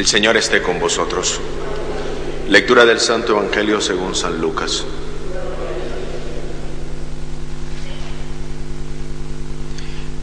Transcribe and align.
El 0.00 0.06
Señor 0.06 0.38
esté 0.38 0.62
con 0.62 0.80
vosotros. 0.80 1.38
Lectura 2.48 2.86
del 2.86 3.00
Santo 3.00 3.32
Evangelio 3.32 3.82
según 3.82 4.14
San 4.14 4.40
Lucas. 4.40 4.86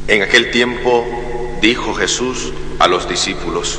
En 0.08 0.24
aquel 0.24 0.50
tiempo 0.50 1.06
dijo 1.62 1.94
Jesús 1.94 2.54
a 2.80 2.88
los 2.88 3.08
discípulos, 3.08 3.78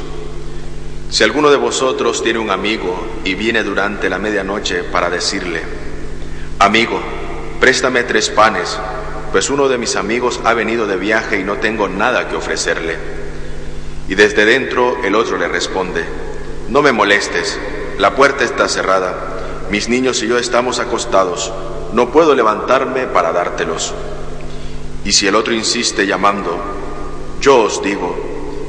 si 1.10 1.24
alguno 1.24 1.50
de 1.50 1.56
vosotros 1.56 2.22
tiene 2.22 2.38
un 2.38 2.52
amigo 2.52 3.04
y 3.24 3.34
viene 3.34 3.64
durante 3.64 4.08
la 4.08 4.20
medianoche 4.20 4.84
para 4.84 5.10
decirle, 5.10 5.62
amigo, 6.60 7.00
préstame 7.58 8.04
tres 8.04 8.30
panes, 8.30 8.78
pues 9.32 9.50
uno 9.50 9.68
de 9.68 9.78
mis 9.78 9.96
amigos 9.96 10.38
ha 10.44 10.54
venido 10.54 10.86
de 10.86 10.96
viaje 10.96 11.40
y 11.40 11.42
no 11.42 11.56
tengo 11.56 11.88
nada 11.88 12.28
que 12.28 12.36
ofrecerle. 12.36 13.17
Y 14.08 14.14
desde 14.14 14.44
dentro 14.44 14.96
el 15.04 15.14
otro 15.14 15.36
le 15.36 15.48
responde, 15.48 16.04
no 16.68 16.82
me 16.82 16.92
molestes, 16.92 17.58
la 17.98 18.14
puerta 18.14 18.44
está 18.44 18.68
cerrada, 18.68 19.66
mis 19.70 19.88
niños 19.88 20.22
y 20.22 20.28
yo 20.28 20.38
estamos 20.38 20.78
acostados, 20.78 21.52
no 21.92 22.10
puedo 22.10 22.34
levantarme 22.34 23.06
para 23.06 23.32
dártelos. 23.32 23.94
Y 25.04 25.12
si 25.12 25.26
el 25.26 25.34
otro 25.34 25.52
insiste 25.52 26.06
llamando, 26.06 26.58
yo 27.40 27.60
os 27.60 27.82
digo 27.82 28.16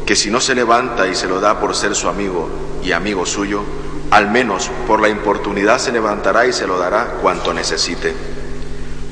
que 0.06 0.16
si 0.16 0.30
no 0.30 0.42
se 0.42 0.56
levanta 0.56 1.08
y 1.08 1.16
se 1.16 1.28
lo 1.28 1.40
da 1.40 1.60
por 1.60 1.76
ser 1.76 1.96
su 1.96 2.10
amigo 2.10 2.50
y 2.84 2.92
amigo 2.92 3.26
suyo, 3.26 3.64
al 4.12 4.30
menos 4.30 4.70
por 4.88 5.02
la 5.02 5.10
importunidad 5.10 5.78
se 5.80 5.92
levantará 5.92 6.48
y 6.48 6.54
se 6.54 6.68
lo 6.68 6.78
dará 6.78 7.18
cuanto 7.22 7.54
necesite. 7.54 8.14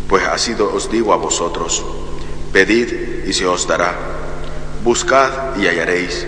Pues 0.10 0.26
así 0.26 0.56
os 0.60 0.90
digo 0.90 1.14
a 1.14 1.18
vosotros, 1.18 1.86
pedid 2.52 3.26
y 3.28 3.34
se 3.34 3.46
os 3.46 3.68
dará, 3.68 4.17
buscad 4.88 5.58
y 5.58 5.68
hallaréis, 5.68 6.26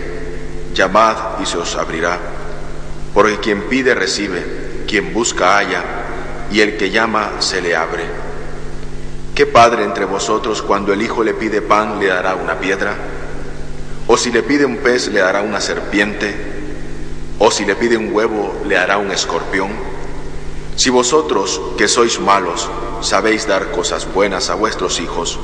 llamad 0.73 1.39
y 1.41 1.45
se 1.45 1.57
os 1.57 1.77
abrirá, 1.77 2.19
porque 3.13 3.37
quien 3.37 3.69
pide 3.69 3.95
recibe, 3.95 4.83
quien 4.85 5.13
busca 5.13 5.55
halla, 5.55 5.81
y 6.51 6.59
el 6.59 6.75
que 6.75 6.89
llama 6.89 7.39
se 7.39 7.61
le 7.61 7.73
abre. 7.73 8.03
¿Qué 9.33 9.45
padre 9.45 9.85
entre 9.85 10.03
vosotros 10.03 10.61
cuando 10.61 10.91
el 10.91 11.01
hijo 11.01 11.23
le 11.23 11.33
pide 11.35 11.61
pan 11.61 12.01
le 12.01 12.07
dará 12.07 12.35
una 12.35 12.59
piedra? 12.59 12.97
¿O 14.07 14.17
si 14.17 14.29
le 14.29 14.43
pide 14.43 14.65
un 14.65 14.75
pez 14.75 15.07
le 15.07 15.21
dará 15.21 15.41
una 15.41 15.61
serpiente? 15.61 16.35
¿O 17.37 17.51
si 17.51 17.63
le 17.63 17.77
pide 17.77 17.95
un 17.95 18.13
huevo 18.13 18.61
le 18.67 18.75
dará 18.75 18.97
un 18.97 19.09
escorpión? 19.09 19.69
Si 20.75 20.89
vosotros, 20.89 21.61
que 21.77 21.87
sois 21.87 22.19
malos, 22.19 22.69
sabéis 22.99 23.47
dar 23.47 23.71
cosas 23.71 24.05
buenas 24.13 24.49
a 24.49 24.55
vuestros 24.55 24.99
hijos, 24.99 25.39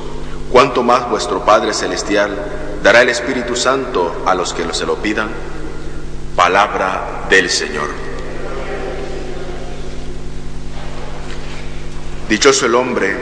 ¿cuánto 0.52 0.82
más 0.82 1.08
vuestro 1.08 1.46
Padre 1.46 1.72
Celestial 1.72 2.65
dará 2.86 3.02
el 3.02 3.08
Espíritu 3.08 3.56
Santo 3.56 4.22
a 4.24 4.32
los 4.36 4.54
que 4.54 4.72
se 4.72 4.86
lo 4.86 4.94
pidan? 5.02 5.28
Palabra 6.36 7.26
del 7.28 7.50
Señor. 7.50 7.88
Dichoso 12.28 12.66
el 12.66 12.76
hombre 12.76 13.16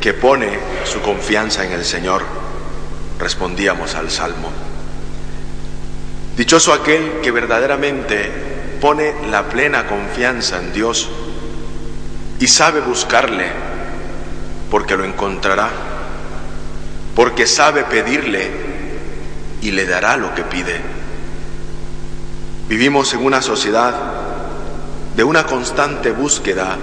que 0.00 0.14
pone 0.14 0.56
su 0.84 1.00
confianza 1.00 1.64
en 1.64 1.72
el 1.72 1.84
Señor, 1.84 2.22
respondíamos 3.18 3.96
al 3.96 4.08
Salmo. 4.08 4.52
Dichoso 6.36 6.72
aquel 6.72 7.20
que 7.24 7.32
verdaderamente 7.32 8.30
pone 8.80 9.14
la 9.32 9.48
plena 9.48 9.88
confianza 9.88 10.58
en 10.58 10.72
Dios 10.72 11.10
y 12.38 12.46
sabe 12.46 12.78
buscarle 12.78 13.46
porque 14.70 14.96
lo 14.96 15.02
encontrará, 15.04 15.70
porque 17.16 17.48
sabe 17.48 17.82
pedirle 17.82 18.61
y 19.62 19.70
le 19.70 19.86
dará 19.86 20.16
lo 20.16 20.34
que 20.34 20.42
pide. 20.42 20.80
Vivimos 22.68 23.14
en 23.14 23.24
una 23.24 23.40
sociedad 23.40 23.94
de 25.16 25.24
una 25.24 25.44
constante 25.44 26.10
búsqueda 26.10 26.76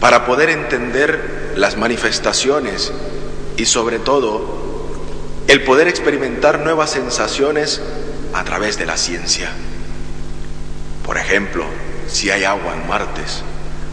para 0.00 0.26
poder 0.26 0.50
entender 0.50 1.52
las 1.56 1.76
manifestaciones 1.76 2.92
y 3.56 3.64
sobre 3.64 3.98
todo 3.98 4.58
el 5.46 5.64
poder 5.64 5.88
experimentar 5.88 6.60
nuevas 6.60 6.90
sensaciones 6.90 7.80
a 8.34 8.44
través 8.44 8.78
de 8.78 8.86
la 8.86 8.96
ciencia. 8.96 9.50
Por 11.04 11.16
ejemplo, 11.16 11.64
si 12.06 12.30
hay 12.30 12.44
agua 12.44 12.74
en 12.74 12.86
Martes, 12.88 13.42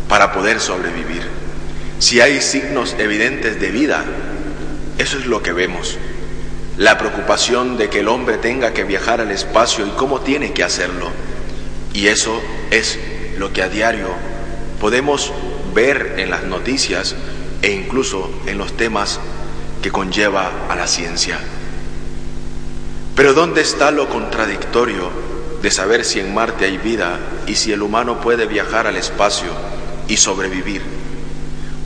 para 0.09 0.33
poder 0.33 0.59
sobrevivir, 0.59 1.23
si 1.99 2.21
hay 2.21 2.41
signos 2.41 2.95
evidentes 2.99 3.59
de 3.59 3.69
vida, 3.69 4.03
eso 4.97 5.17
es 5.17 5.25
lo 5.25 5.41
que 5.41 5.53
vemos. 5.53 5.97
La 6.77 6.97
preocupación 6.97 7.77
de 7.77 7.89
que 7.89 8.01
el 8.01 8.09
hombre 8.09 8.37
tenga 8.37 8.73
que 8.73 8.83
viajar 8.83 9.21
al 9.21 9.31
espacio 9.31 9.87
y 9.87 9.91
cómo 9.91 10.19
tiene 10.19 10.51
que 10.51 10.63
hacerlo. 10.63 11.09
Y 11.93 12.07
eso 12.07 12.41
es 12.69 12.99
lo 13.37 13.53
que 13.53 13.63
a 13.63 13.69
diario 13.69 14.09
podemos 14.81 15.31
ver 15.73 16.15
en 16.17 16.29
las 16.29 16.43
noticias 16.43 17.15
e 17.61 17.71
incluso 17.71 18.29
en 18.45 18.57
los 18.57 18.75
temas 18.75 19.19
que 19.81 19.91
conlleva 19.91 20.51
a 20.69 20.75
la 20.75 20.87
ciencia. 20.87 21.39
Pero 23.15 23.33
¿dónde 23.33 23.61
está 23.61 23.91
lo 23.91 24.09
contradictorio 24.09 25.09
de 25.61 25.71
saber 25.71 26.03
si 26.03 26.19
en 26.19 26.33
Marte 26.33 26.65
hay 26.65 26.77
vida 26.77 27.17
y 27.47 27.55
si 27.55 27.71
el 27.71 27.81
humano 27.81 28.19
puede 28.19 28.45
viajar 28.45 28.87
al 28.87 28.97
espacio 28.97 29.49
y 30.09 30.17
sobrevivir? 30.17 30.81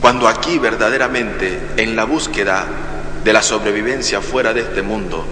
Cuando 0.00 0.26
aquí 0.26 0.58
verdaderamente, 0.58 1.60
en 1.76 1.94
la 1.94 2.04
búsqueda 2.04 2.66
de 3.24 3.32
la 3.32 3.42
sobrevivencia 3.42 4.20
fuera 4.20 4.52
de 4.52 4.60
este 4.60 4.82
mundo, 4.82 5.24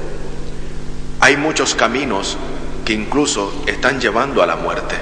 hay 1.21 1.37
muchos 1.37 1.75
caminos 1.75 2.37
que 2.85 2.93
incluso 2.93 3.65
están 3.67 4.01
llevando 4.01 4.43
a 4.43 4.47
la 4.47 4.57
muerte. 4.57 4.95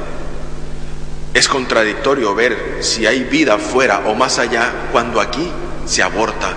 Es 1.35 1.49
contradictorio 1.49 2.35
ver 2.35 2.79
si 2.81 3.07
hay 3.07 3.25
vida 3.25 3.59
fuera 3.59 4.05
o 4.07 4.15
más 4.15 4.39
allá 4.39 4.73
cuando 4.93 5.21
aquí 5.21 5.51
se 5.85 6.03
aborta. 6.03 6.55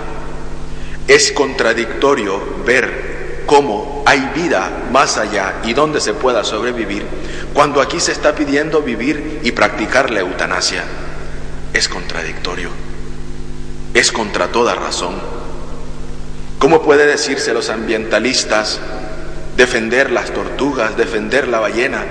Es 1.06 1.32
contradictorio 1.32 2.40
ver 2.64 3.42
cómo 3.44 4.02
hay 4.06 4.30
vida 4.34 4.70
más 4.90 5.18
allá 5.18 5.60
y 5.64 5.74
donde 5.74 6.00
se 6.00 6.14
pueda 6.14 6.44
sobrevivir 6.44 7.04
cuando 7.52 7.80
aquí 7.80 8.00
se 8.00 8.12
está 8.12 8.34
pidiendo 8.34 8.80
vivir 8.80 9.40
y 9.42 9.52
practicar 9.52 10.10
la 10.10 10.20
eutanasia. 10.20 10.84
Es 11.72 11.88
contradictorio. 11.88 12.70
Es 13.92 14.12
contra 14.12 14.48
toda 14.48 14.74
razón. 14.74 15.39
¿Cómo 16.60 16.82
puede 16.82 17.06
decirse 17.06 17.54
los 17.54 17.70
ambientalistas 17.70 18.80
defender 19.56 20.10
las 20.10 20.30
tortugas, 20.30 20.94
defender 20.94 21.48
la 21.48 21.58
ballena, 21.58 22.04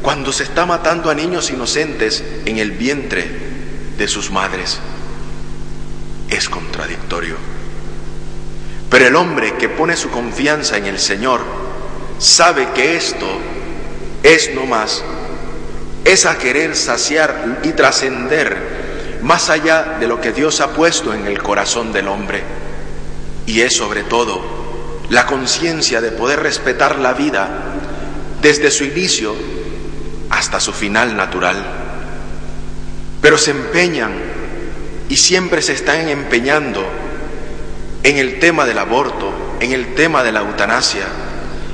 cuando 0.00 0.32
se 0.32 0.44
está 0.44 0.64
matando 0.64 1.10
a 1.10 1.14
niños 1.14 1.50
inocentes 1.50 2.24
en 2.46 2.56
el 2.56 2.70
vientre 2.70 3.28
de 3.98 4.08
sus 4.08 4.30
madres? 4.30 4.78
Es 6.30 6.48
contradictorio. 6.48 7.36
Pero 8.88 9.06
el 9.06 9.16
hombre 9.16 9.58
que 9.58 9.68
pone 9.68 9.98
su 9.98 10.08
confianza 10.08 10.78
en 10.78 10.86
el 10.86 10.98
Señor 10.98 11.42
sabe 12.18 12.68
que 12.74 12.96
esto 12.96 13.38
es 14.22 14.54
no 14.54 14.64
más, 14.64 15.04
es 16.06 16.24
a 16.24 16.38
querer 16.38 16.74
saciar 16.74 17.58
y 17.62 17.72
trascender 17.72 19.20
más 19.20 19.50
allá 19.50 19.98
de 20.00 20.08
lo 20.08 20.22
que 20.22 20.32
Dios 20.32 20.62
ha 20.62 20.72
puesto 20.72 21.12
en 21.12 21.26
el 21.26 21.42
corazón 21.42 21.92
del 21.92 22.08
hombre. 22.08 22.63
Y 23.46 23.60
es 23.60 23.76
sobre 23.76 24.02
todo 24.02 24.40
la 25.10 25.26
conciencia 25.26 26.00
de 26.00 26.10
poder 26.12 26.40
respetar 26.40 26.98
la 26.98 27.12
vida 27.12 27.48
desde 28.40 28.70
su 28.70 28.84
inicio 28.84 29.34
hasta 30.30 30.60
su 30.60 30.72
final 30.72 31.16
natural. 31.16 31.56
Pero 33.20 33.38
se 33.38 33.50
empeñan 33.50 34.12
y 35.08 35.16
siempre 35.16 35.62
se 35.62 35.72
están 35.72 36.08
empeñando 36.08 36.84
en 38.02 38.18
el 38.18 38.38
tema 38.38 38.66
del 38.66 38.78
aborto, 38.78 39.32
en 39.60 39.72
el 39.72 39.94
tema 39.94 40.22
de 40.22 40.32
la 40.32 40.40
eutanasia, 40.40 41.06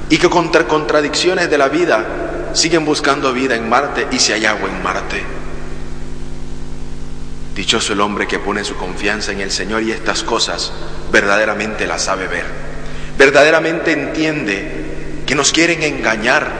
y 0.09 0.19
que 0.19 0.29
contra 0.29 0.67
contradicciones 0.67 1.51
de 1.51 1.59
la 1.59 1.69
vida 1.69 2.51
siguen 2.53 2.85
buscando 2.85 3.33
vida 3.33 3.57
en 3.57 3.69
Marte 3.69 4.07
y 4.11 4.19
si 4.19 4.33
hay 4.33 4.45
agua 4.45 4.69
en 4.69 4.83
Marte. 4.83 5.40
Dichoso 7.61 7.93
el 7.93 8.01
hombre 8.01 8.27
que 8.27 8.39
pone 8.39 8.65
su 8.65 8.75
confianza 8.75 9.33
en 9.33 9.43
el 9.43 9.51
Señor 9.51 9.83
y 9.83 9.93
estas 9.93 10.23
cosas 10.23 10.73
verdaderamente 11.13 11.87
las 11.87 12.01
sabe 12.05 12.27
ver. 12.27 12.47
verdaderamente 13.19 13.93
entiende 13.93 15.25
que 15.27 15.35
nos 15.35 15.53
quieren 15.53 15.83
engañar 15.83 16.51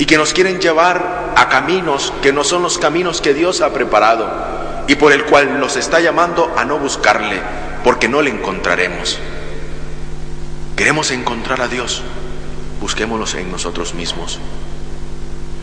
y 0.00 0.04
que 0.04 0.16
nos 0.16 0.32
quieren 0.32 0.58
llevar 0.58 1.32
a 1.36 1.48
caminos 1.48 2.12
que 2.22 2.32
no 2.32 2.42
son 2.42 2.64
los 2.64 2.76
caminos 2.76 3.20
que 3.20 3.34
Dios 3.34 3.60
ha 3.60 3.72
preparado 3.72 4.84
y 4.88 4.96
por 4.96 5.12
el 5.12 5.26
cual 5.26 5.60
nos 5.60 5.76
está 5.76 6.00
llamando 6.00 6.52
a 6.56 6.64
no 6.64 6.80
buscarle, 6.80 7.40
porque 7.84 8.08
no 8.08 8.20
le 8.20 8.30
encontraremos. 8.30 9.20
Queremos 10.74 11.12
encontrar 11.12 11.60
a 11.60 11.68
Dios, 11.68 12.02
busquémoslo 12.80 13.38
en 13.38 13.52
nosotros 13.52 13.94
mismos. 13.94 14.40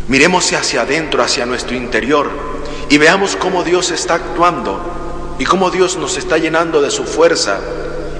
Miremos 0.07 0.53
hacia 0.53 0.83
adentro, 0.83 1.21
hacia 1.21 1.45
nuestro 1.45 1.75
interior, 1.75 2.52
y 2.89 2.97
veamos 2.97 3.35
cómo 3.35 3.63
Dios 3.63 3.91
está 3.91 4.15
actuando 4.15 5.35
y 5.39 5.45
cómo 5.45 5.71
Dios 5.71 5.97
nos 5.97 6.17
está 6.17 6.37
llenando 6.37 6.81
de 6.81 6.91
su 6.91 7.05
fuerza 7.05 7.59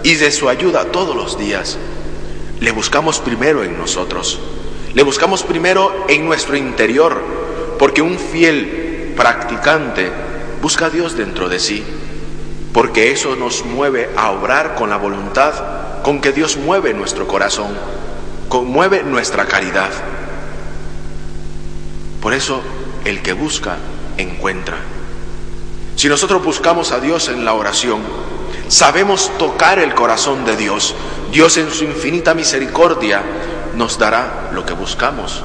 y 0.04 0.16
de 0.16 0.32
su 0.32 0.50
ayuda 0.50 0.86
todos 0.86 1.16
los 1.16 1.38
días. 1.38 1.78
Le 2.60 2.72
buscamos 2.72 3.20
primero 3.20 3.64
en 3.64 3.78
nosotros, 3.78 4.40
le 4.94 5.04
buscamos 5.04 5.44
primero 5.44 6.06
en 6.08 6.26
nuestro 6.26 6.56
interior, 6.56 7.22
porque 7.78 8.02
un 8.02 8.18
fiel 8.18 9.14
practicante 9.16 10.12
busca 10.62 10.88
a 10.88 10.90
Dios 10.90 11.18
dentro 11.18 11.50
de 11.50 11.60
sí, 11.60 11.84
porque 12.74 13.12
eso 13.12 13.36
nos 13.36 13.66
mueve 13.66 14.10
a 14.16 14.32
obrar 14.32 14.76
con 14.76 14.90
la 14.90 14.98
voluntad 14.98 15.54
con 16.04 16.20
que 16.20 16.32
Dios 16.32 16.58
mueve 16.58 16.94
nuestro 16.94 17.28
corazón, 17.28 17.72
mueve 18.62 19.04
nuestra 19.04 19.46
caridad. 19.46 19.90
Por 22.22 22.34
eso 22.34 22.62
el 23.06 23.22
que 23.22 23.34
busca, 23.34 23.78
encuentra. 24.18 24.78
Si 25.96 26.10
nosotros 26.10 26.44
buscamos 26.44 26.92
a 26.92 27.00
Dios 27.00 27.30
en 27.30 27.46
la 27.46 27.54
oración, 27.54 28.02
sabemos 28.68 29.32
tocar 29.38 29.80
el 29.80 29.94
corazón 29.94 30.46
de 30.46 30.58
Dios. 30.58 30.96
Dios 31.32 31.58
en 31.58 31.72
su 31.72 31.84
infinita 31.84 32.34
misericordia 32.34 33.22
nos 33.76 33.98
dará 33.98 34.50
lo 34.54 34.66
que 34.66 34.74
buscamos. 34.74 35.44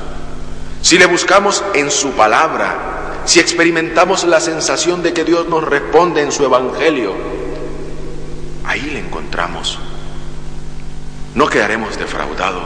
Si 0.83 0.99
le 0.99 1.07
buscamos 1.07 1.65
en 1.75 1.91
su 1.91 2.13
palabra, 2.13 3.23
si 3.25 3.41
experimentamos 3.41 4.25
la 4.25 4.41
sensación 4.41 5.03
de 5.03 5.13
que 5.13 5.25
Dios 5.25 5.49
nos 5.49 5.65
responde 5.65 6.23
en 6.23 6.33
su 6.33 6.45
evangelio, 6.45 7.13
ahí 8.65 8.83
le 8.83 9.01
encontramos. 9.01 9.79
No 11.35 11.47
quedaremos 11.47 11.99
defraudados, 11.99 12.63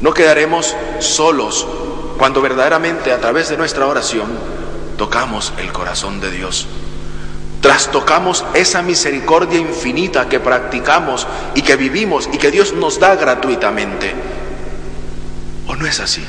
no 0.00 0.14
quedaremos 0.14 0.76
solos 1.00 1.66
cuando 2.16 2.40
verdaderamente 2.40 3.12
a 3.12 3.20
través 3.20 3.48
de 3.48 3.56
nuestra 3.56 3.86
oración 3.86 4.28
tocamos 4.96 5.52
el 5.58 5.72
corazón 5.72 6.20
de 6.20 6.30
Dios, 6.30 6.66
trastocamos 7.60 8.44
esa 8.54 8.82
misericordia 8.82 9.58
infinita 9.58 10.28
que 10.28 10.40
practicamos 10.40 11.26
y 11.54 11.62
que 11.62 11.76
vivimos 11.76 12.28
y 12.32 12.38
que 12.38 12.50
Dios 12.50 12.72
nos 12.74 13.00
da 13.00 13.16
gratuitamente. 13.16 14.12
¿O 15.66 15.74
no 15.76 15.86
es 15.86 16.00
así? 16.00 16.24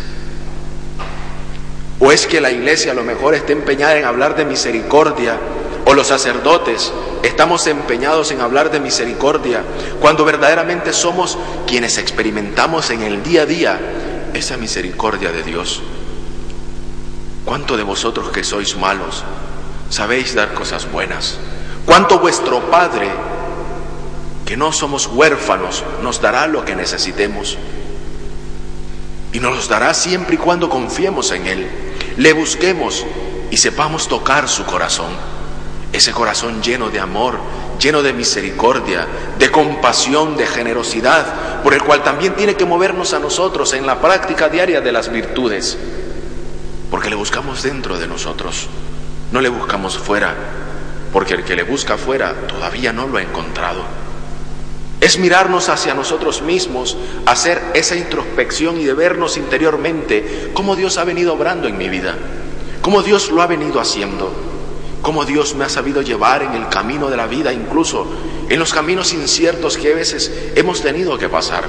¿O 1.99 2.11
es 2.11 2.27
que 2.27 2.41
la 2.41 2.51
iglesia 2.51 2.91
a 2.91 2.95
lo 2.95 3.03
mejor 3.03 3.35
está 3.35 3.51
empeñada 3.53 3.97
en 3.97 4.05
hablar 4.05 4.35
de 4.35 4.45
misericordia? 4.45 5.37
¿O 5.85 5.93
los 5.93 6.07
sacerdotes 6.07 6.91
estamos 7.25 7.67
empeñados 7.67 8.31
en 8.31 8.41
hablar 8.41 8.71
de 8.71 8.79
misericordia 8.79 9.63
cuando 9.99 10.25
verdaderamente 10.25 10.93
somos 10.93 11.37
quienes 11.67 11.97
experimentamos 11.97 12.89
en 12.91 13.01
el 13.01 13.23
día 13.23 13.43
a 13.43 13.45
día 13.45 13.79
esa 14.33 14.57
misericordia 14.57 15.31
de 15.31 15.43
Dios. 15.43 15.81
¿Cuánto 17.45 17.77
de 17.77 17.83
vosotros 17.83 18.31
que 18.31 18.43
sois 18.43 18.75
malos 18.75 19.23
sabéis 19.89 20.33
dar 20.33 20.55
cosas 20.55 20.91
buenas? 20.91 21.37
¿Cuánto 21.85 22.17
vuestro 22.17 22.71
Padre, 22.71 23.07
que 24.45 24.57
no 24.57 24.71
somos 24.71 25.05
huérfanos, 25.05 25.83
nos 26.01 26.19
dará 26.19 26.47
lo 26.47 26.65
que 26.65 26.75
necesitemos? 26.75 27.59
Y 29.31 29.39
nos 29.39 29.55
los 29.55 29.69
dará 29.69 29.93
siempre 29.93 30.35
y 30.35 30.37
cuando 30.39 30.69
confiemos 30.69 31.31
en 31.31 31.45
Él, 31.45 31.69
le 32.17 32.33
busquemos 32.33 33.05
y 33.51 33.57
sepamos 33.57 34.07
tocar 34.07 34.49
su 34.49 34.65
corazón. 34.65 35.11
Ese 35.93 36.13
corazón 36.13 36.63
lleno 36.63 36.89
de 36.89 36.99
amor, 36.99 37.37
lleno 37.79 38.01
de 38.01 38.13
misericordia, 38.13 39.07
de 39.37 39.51
compasión, 39.51 40.35
de 40.35 40.47
generosidad, 40.47 41.61
por 41.61 41.75
el 41.75 41.83
cual 41.83 42.01
también 42.01 42.33
tiene 42.33 42.55
que 42.55 42.65
movernos 42.65 43.13
a 43.13 43.19
nosotros 43.19 43.73
en 43.73 43.85
la 43.85 44.01
práctica 44.01 44.49
diaria 44.49 44.81
de 44.81 44.91
las 44.91 45.11
virtudes, 45.11 45.77
porque 46.89 47.09
le 47.09 47.15
buscamos 47.15 47.63
dentro 47.63 47.97
de 47.97 48.07
nosotros, 48.07 48.67
no 49.31 49.41
le 49.41 49.49
buscamos 49.49 49.97
fuera, 49.97 50.35
porque 51.11 51.33
el 51.33 51.43
que 51.43 51.55
le 51.55 51.63
busca 51.63 51.97
fuera 51.97 52.47
todavía 52.47 52.93
no 52.93 53.07
lo 53.07 53.17
ha 53.17 53.21
encontrado. 53.21 53.83
Es 55.01 55.19
mirarnos 55.19 55.69
hacia 55.69 55.93
nosotros 55.93 56.41
mismos, 56.41 56.97
hacer 57.25 57.61
esa 57.73 57.95
introspección 57.95 58.79
y 58.79 58.85
de 58.85 58.93
vernos 58.93 59.37
interiormente 59.37 60.51
cómo 60.53 60.75
Dios 60.75 60.97
ha 60.97 61.03
venido 61.03 61.33
obrando 61.33 61.67
en 61.67 61.77
mi 61.77 61.89
vida, 61.89 62.15
cómo 62.81 63.01
Dios 63.01 63.29
lo 63.29 63.41
ha 63.41 63.47
venido 63.47 63.79
haciendo 63.79 64.31
cómo 65.05 65.23
Dios 65.23 65.53
me 65.53 65.63
ha 65.63 65.69
sabido 65.69 66.01
llevar 66.01 66.41
en 66.41 66.55
el 66.55 66.67
camino 66.67 67.11
de 67.11 67.15
la 67.15 67.27
vida, 67.27 67.53
incluso 67.53 68.07
en 68.49 68.57
los 68.57 68.73
caminos 68.73 69.13
inciertos 69.13 69.77
que 69.77 69.93
a 69.93 69.95
veces 69.95 70.31
hemos 70.55 70.81
tenido 70.81 71.15
que 71.19 71.29
pasar. 71.29 71.63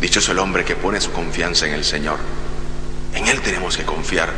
Dicho 0.00 0.20
es 0.20 0.28
el 0.30 0.38
hombre 0.38 0.64
que 0.64 0.76
pone 0.76 0.98
su 0.98 1.12
confianza 1.12 1.66
en 1.66 1.74
el 1.74 1.84
Señor. 1.84 2.16
En 3.18 3.26
Él 3.26 3.40
tenemos 3.40 3.76
que 3.76 3.84
confiar. 3.84 4.30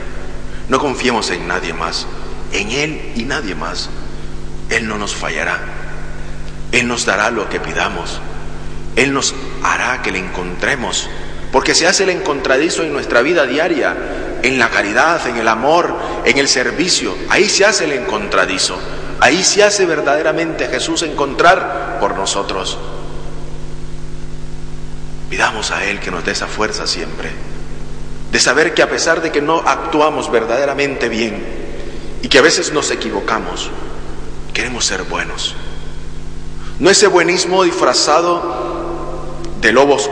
No 0.70 0.78
confiemos 0.80 1.30
en 1.30 1.46
nadie 1.46 1.74
más. 1.74 2.06
En 2.50 2.70
Él 2.70 3.12
y 3.14 3.24
nadie 3.24 3.54
más. 3.54 3.90
Él 4.70 4.88
no 4.88 4.96
nos 4.96 5.14
fallará. 5.14 5.58
Él 6.72 6.88
nos 6.88 7.04
dará 7.04 7.30
lo 7.30 7.46
que 7.50 7.60
pidamos. 7.60 8.22
Él 8.96 9.12
nos 9.12 9.34
hará 9.62 10.00
que 10.00 10.12
le 10.12 10.18
encontremos. 10.18 11.10
Porque 11.52 11.74
se 11.74 11.86
hace 11.86 12.04
el 12.04 12.08
encontradizo 12.08 12.82
en 12.82 12.94
nuestra 12.94 13.20
vida 13.20 13.44
diaria 13.44 13.94
en 14.42 14.58
la 14.58 14.70
caridad, 14.70 15.26
en 15.26 15.36
el 15.36 15.48
amor, 15.48 15.94
en 16.24 16.38
el 16.38 16.48
servicio. 16.48 17.14
Ahí 17.28 17.50
se 17.50 17.66
hace 17.66 17.84
el 17.84 17.92
encontradizo. 17.92 18.78
Ahí 19.20 19.44
se 19.44 19.62
hace 19.62 19.84
verdaderamente 19.84 20.68
Jesús 20.68 21.02
encontrar 21.02 21.98
por 22.00 22.16
nosotros. 22.16 22.78
Pidamos 25.28 25.70
a 25.70 25.84
Él 25.84 26.00
que 26.00 26.10
nos 26.10 26.24
dé 26.24 26.32
esa 26.32 26.46
fuerza 26.46 26.86
siempre, 26.86 27.30
de 28.30 28.40
saber 28.40 28.74
que 28.74 28.82
a 28.82 28.88
pesar 28.88 29.22
de 29.22 29.32
que 29.32 29.40
no 29.40 29.58
actuamos 29.66 30.30
verdaderamente 30.30 31.08
bien 31.08 31.44
y 32.22 32.28
que 32.28 32.38
a 32.38 32.42
veces 32.42 32.72
nos 32.72 32.90
equivocamos, 32.90 33.70
queremos 34.54 34.84
ser 34.84 35.02
buenos. 35.04 35.54
No 36.78 36.90
ese 36.90 37.08
buenismo 37.08 37.64
disfrazado 37.64 38.42
de 39.60 39.72
lobos, 39.72 40.10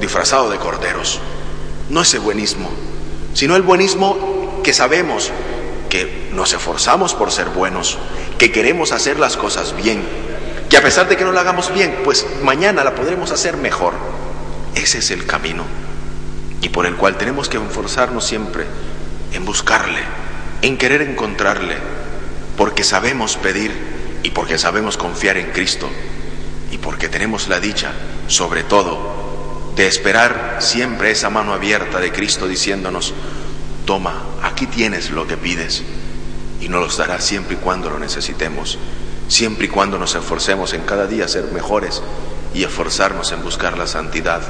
disfrazado 0.00 0.50
de 0.50 0.58
corderos. 0.58 1.20
No 1.90 2.02
ese 2.02 2.18
buenismo 2.18 2.70
sino 3.38 3.54
el 3.54 3.62
buenismo 3.62 4.60
que 4.64 4.72
sabemos 4.72 5.30
que 5.88 6.28
nos 6.32 6.52
esforzamos 6.52 7.14
por 7.14 7.30
ser 7.30 7.50
buenos, 7.50 7.96
que 8.36 8.50
queremos 8.50 8.90
hacer 8.90 9.20
las 9.20 9.36
cosas 9.36 9.76
bien, 9.76 10.02
que 10.68 10.76
a 10.76 10.82
pesar 10.82 11.08
de 11.08 11.16
que 11.16 11.24
no 11.24 11.30
la 11.30 11.42
hagamos 11.42 11.72
bien, 11.72 12.00
pues 12.02 12.26
mañana 12.42 12.82
la 12.82 12.96
podremos 12.96 13.30
hacer 13.30 13.56
mejor. 13.56 13.94
Ese 14.74 14.98
es 14.98 15.12
el 15.12 15.24
camino 15.24 15.62
y 16.62 16.68
por 16.70 16.86
el 16.86 16.96
cual 16.96 17.16
tenemos 17.16 17.48
que 17.48 17.58
esforzarnos 17.58 18.24
siempre 18.24 18.66
en 19.32 19.44
buscarle, 19.44 20.00
en 20.62 20.76
querer 20.76 21.02
encontrarle, 21.02 21.76
porque 22.56 22.84
sabemos 22.84 23.36
pedir 23.36 23.72
y 24.22 24.30
porque 24.30 24.58
sabemos 24.58 24.96
confiar 24.96 25.36
en 25.36 25.52
Cristo 25.52 25.88
y 26.72 26.78
porque 26.78 27.08
tenemos 27.08 27.48
la 27.48 27.60
dicha, 27.60 27.92
sobre 28.26 28.64
todo, 28.64 29.72
de 29.76 29.86
esperar 29.86 30.56
siempre 30.60 31.12
esa 31.12 31.30
mano 31.30 31.52
abierta 31.52 32.00
de 32.00 32.12
Cristo 32.12 32.48
diciéndonos, 32.48 33.14
toma, 33.86 34.24
aquí 34.42 34.66
tienes 34.66 35.10
lo 35.10 35.26
que 35.26 35.36
pides 35.36 35.84
y 36.60 36.68
nos 36.68 36.80
los 36.80 36.96
dará 36.96 37.20
siempre 37.20 37.54
y 37.54 37.58
cuando 37.58 37.88
lo 37.88 37.98
necesitemos, 37.98 38.78
siempre 39.28 39.66
y 39.66 39.68
cuando 39.68 39.98
nos 39.98 40.14
esforcemos 40.14 40.72
en 40.74 40.82
cada 40.82 41.06
día 41.06 41.28
ser 41.28 41.44
mejores 41.52 42.02
y 42.54 42.64
esforzarnos 42.64 43.30
en 43.30 43.42
buscar 43.42 43.78
la 43.78 43.86
santidad 43.86 44.42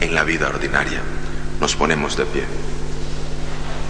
en 0.00 0.14
la 0.14 0.24
vida 0.24 0.48
ordinaria. 0.48 1.00
Nos 1.60 1.76
ponemos 1.76 2.16
de 2.16 2.26
pie. 2.26 2.73